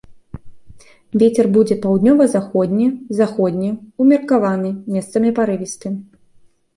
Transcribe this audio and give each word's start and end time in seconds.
Вецер 1.21 1.49
будзе 1.57 1.75
паўднёва-заходні, 1.83 2.87
заходні, 3.19 3.69
умеркаваны, 4.05 4.69
месцамі 4.95 5.29
парывісты. 5.41 5.93